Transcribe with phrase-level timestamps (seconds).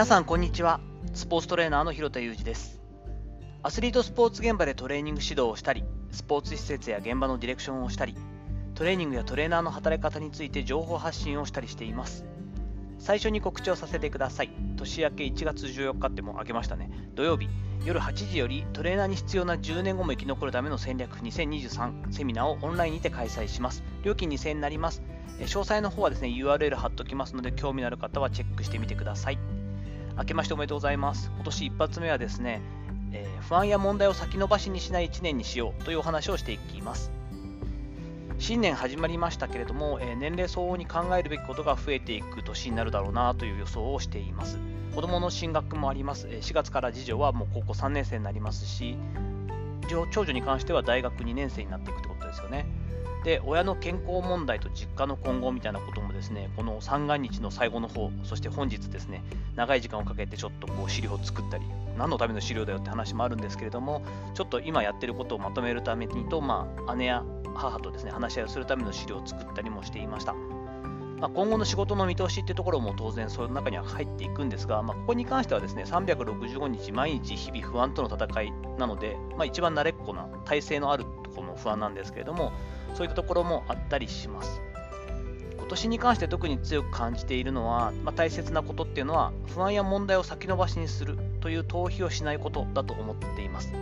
[0.00, 0.80] 皆さんこんにちは。
[1.12, 2.80] スポーツトレーナーの広田裕二です。
[3.62, 8.16] アスリートスポーツ現場でトレーニング指導をしたりスポーツ施設や現場のディレクションをしたり
[8.74, 12.24] トレーニングやトレーナーの働き方について情報発信をしたりしています。
[12.98, 14.50] 最初に告知をさせてください。
[14.78, 16.90] 年明け1月14日ってもう明けましたね。
[17.14, 17.50] 土曜日
[17.84, 23.84] 夜8時よりトレーナーに必要な10年後も生き残るための戦略2023セミナーをオンラインにて開催します。
[24.02, 25.02] 料金2000円になります。
[25.40, 29.59] 詳細の方はですね URL 貼っておきますので興味のある方はチェックしてみてください。
[30.20, 32.60] 明けましておめでとうございます今年一発目はですね、
[33.12, 37.10] えー、不安や問題を先延ばしにしない1年にしようというお話をしていきます
[38.38, 44.58] 新年始まりましたけれども、えー、年齢相応に考えるべきことが増えていく年になるだろうなという予想をしています
[44.94, 46.26] 子供の進学もあります。
[46.26, 48.96] 4月から次女はもう高校3年生になりますし、
[50.10, 52.66] 長女に関しては大学2年生になっていくってことですよね。
[53.24, 59.24] で、親の健康問題と実家の今後みたいなこともですね、この三が日の最後の方、そして本日ですね、
[59.56, 61.64] 長い時間をかけてちょっとこう資料を作ったり、
[61.96, 64.02] 何のための資料だよって話もあるんですけれども、
[64.34, 70.34] ちょっと今やってることをまとめるためにと、まあ、姉や母とですね、話し合いをするための資料を作ったりもしていました。
[70.34, 82.52] まあ、今後の仕事の見通しっていうところも当然その中には入っていくんですが、まあ、ここに関してはですね365日毎日日々不安との戦いなので、まあ、一番慣れっこな体制のあるところの不安なんですけれども
[82.94, 84.62] そういったところもあったりします
[85.70, 93.72] 今年に関して特に強く感じているのは、まあ、大切なことっていうのは不安や問題を先延ばしにするという逃避をしないことだと思っています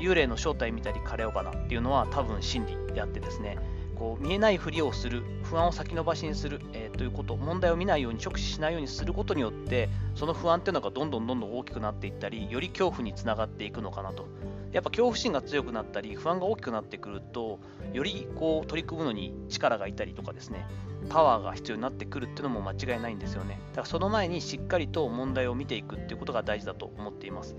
[0.00, 3.58] 幽霊の正体見たり枯れ尾花っていうのは多分真理であってですね
[3.94, 14.26] こう見えないふりをする、不安を先延ばしにする、えー、ということ、問題を見ないように直視しないようにすることによって、その不安っていうのがどんどんどんどん大きくなっていったり、より恐怖につながっていくのかなと。
[14.72, 17.58] やっぱ恐怖心が強くなったり、不安が大きくなってくると、
[17.92, 20.66] よりこう取り組むのに力がいたりとかですね、
[21.08, 23.60] パワーが必要になってくるっていうのも間違いないんですよね。
[23.70, 27.56] だからその前にしっかりと問題を見ていくっていうことが大事だと思っています。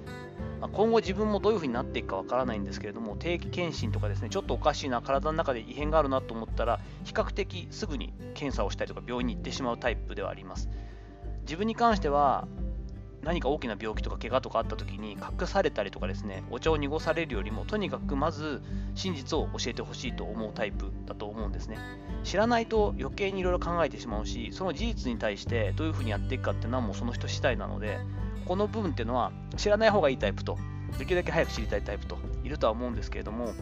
[0.62, 10.70] ま、今後自分もどういうふうになっていくかわからないんですけれども、定期検診とかですね、ちょっとおかしいな、体の中で異変があるなと思ったら、比較的すぐに検査をしたりとか病院に行ってしまうタイプではあります。
[11.42, 12.48] 自分に関しては、
[13.24, 18.62] 何か大きな病気とか怪我とかあった時に隠されたりとかですね、お茶を濁されるよりも、とにかくまず
[18.96, 21.78] 真実を教えてほしいと思うタイプだと思うんですね。
[22.24, 28.00] 知らないと余計にいろいろ考えてしまうし、その事実に対してどういうふうにやっていくかっていうのはもうその人次第なので、
[28.46, 30.58] この部分っていうのは知らない方がいいタイプと、
[30.98, 33.54] できるだけ早く知りたいタイプといるとは思うんですけれども、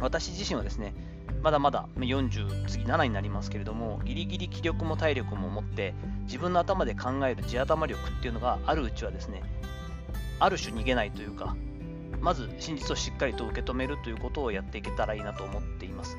[0.00, 0.94] 私自身はですね、
[1.42, 9.42] まだまだ40、次7になりますけれども、ギリギリ気力も体力も持って、自分の頭で考える地頭力っていうのがあるうちはですね、
[10.40, 11.56] ある種逃げないというか、
[12.20, 16.16] まず真実をしっかりと受け止めるということをやっていけたらいいなと思っています。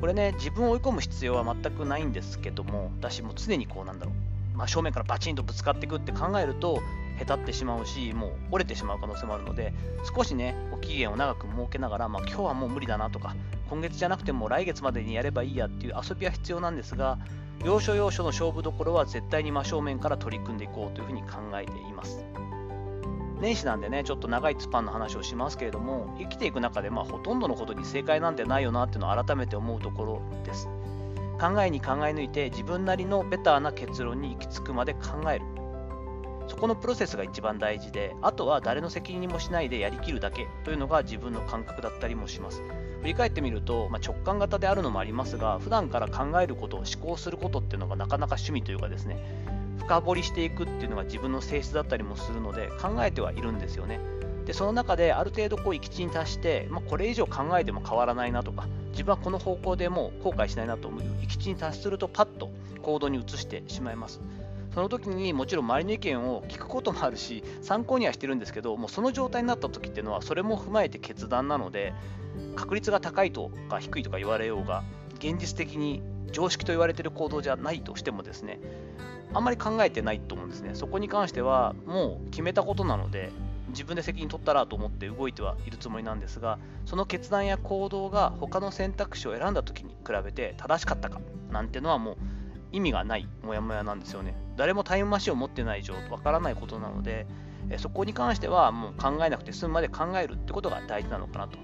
[0.00, 4.12] これね、自分を追い込む必要は全くないんですけども、私も常にこうなんだろ
[4.54, 6.80] う、ま、正面からバチンとぶつかっていくって考えると、
[7.18, 9.72] へたってしまうし、もう折れてしまう可能性もあるので、
[10.14, 13.34] 少しね、お期限を長く設けながら、まあ、今日はもう無理だなとか、
[13.68, 17.18] 今月じゃなくても来月までにやればいいやっていう遊びは必要なんですが、
[17.64, 22.24] 要所要所の勝負どころは絶対に真正面から取り組んでいこうというふうに考えています。
[23.40, 30.68] 年始なんでね、ちょっと長いスパンの話をしますけれども、生きていく中で、まあ、ほとんどのことに正解なんてないよなっていうのを改めて思うところです。
[31.38, 35.44] 考えに考え抜いて自分なりのベターな結論に行き着くまで考える。
[36.48, 42.62] そこのプロセスが一番大事で、あとは誰の責任もしないでやりきるだけというのが自分の感覚だったりもします。
[43.00, 49.16] 振り返ってみると、まあ、直感型であるのもありますが、普段から考えることを思考することっていうのがなかなか趣味というかですね、
[49.78, 54.00] 深掘りしていくっていうのが自分の性質だったりもするので、考えてはいるんですよね。
[54.46, 62.50] で、その中である程度こう、行き地に達して、まあ、これ以上考えても変わらないなとか、自分はこの方向でも後悔しないなと思う行き地に達すると、パッと
[62.82, 64.20] 行動に移してしまいます。
[64.76, 71.94] その時にもちろん周りの意見を聞くこともあるし、参考にはしてるんですけど、もうその状態になった時っていうのは、それも踏まえて決断なので、
[72.56, 74.84] 確率が高いとか低いとか言われようが、
[75.14, 78.60] 現実的に常識と言われてる行動じゃないとしてもですね、
[79.32, 80.72] あんまり考えてないと思うんですね。
[80.74, 83.32] そこに関してはもう決めたことなので、
[83.68, 92.16] 自分で責任取ったらと思って動いてはいるつもりなんですが、その決断や行動が他の選択肢を選んだ時に比べて正しかったかなんてのはもう
[92.72, 94.34] 意味がないモヤモヤなんですよね。
[94.56, 97.26] 誰もタイムマシンを持ってない以上わからないことなので、
[97.78, 101.58] そこに関してはもう考えなくて済むまで考えるってことが大事なのかなと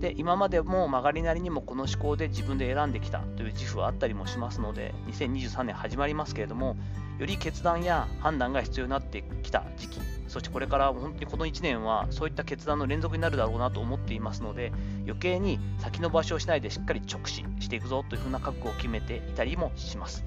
[0.00, 6.76] で今までも曲がりなりにもこの思考で自分で選んできたという自負はあったりもしますので2023年始まりますけれども
[7.18, 10.00] より決断や判断が必要になってきた時期
[10.32, 14.72] そしてこれから本当にこの1年はそういった決断の連続になるだろうなと思っていますので
[15.04, 20.24] 余計に先延ばしをしないでしっかり直視していくぞというふうな覚悟を決めていたりもします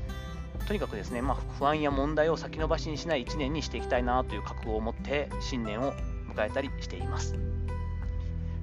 [0.68, 5.92] とにかくですね、まあ、不安や問題を先延ばしにしない1年にしていきたいなという覚悟を持って新年を
[6.32, 7.55] 迎えたりしています。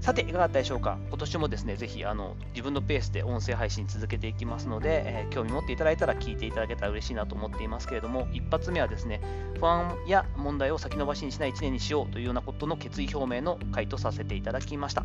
[0.02, 0.98] さて、いかがだったでしょうか？
[1.10, 9.20] 今年もですね、ぜひあの自分のペースで音声配信続けていきますので、えー、興味持っていただいたら聞いていただけたら嬉しいなと思っていますけれども、一発目はですね、
[9.60, 15.04] 不安や問題を先延ばしにしない1年にしようというようなことの決意表明の回答させていただきました。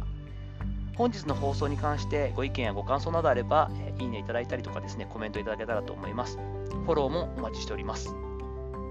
[0.95, 6.37] 本日の放送に関してご意見やご感想などあれば、え、いいねいただいたりとかですね、コメントいただけたらと思います。
[6.37, 8.15] フォローもお待ちしております。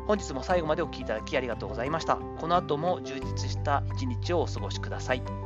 [0.06, 2.14] 本日も最後までお聴きいただきありがとうございました。
[2.14, 5.45] この後も充実した一日をお過ごしください。